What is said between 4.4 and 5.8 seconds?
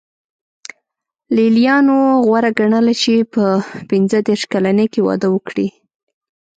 کلنۍ کې واده وکړي.